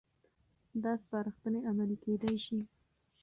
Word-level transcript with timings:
دا 0.83 0.91
سپارښتنې 1.03 1.59
عملي 1.69 1.97
کېدای 2.03 2.35
شي. 2.45 2.59